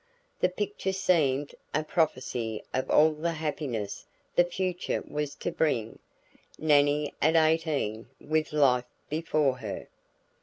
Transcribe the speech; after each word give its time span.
The 0.39 0.49
picture 0.49 0.93
seemed 0.93 1.53
a 1.75 1.83
prophecy 1.83 2.63
of 2.73 2.89
all 2.89 3.11
the 3.11 3.33
happiness 3.33 4.07
the 4.35 4.43
future 4.43 5.03
was 5.07 5.35
to 5.35 5.51
bring. 5.51 5.99
Nannie 6.57 7.13
at 7.21 7.35
eighteen 7.35 8.09
with 8.19 8.51
life 8.51 8.85
before 9.11 9.59
her! 9.59 9.85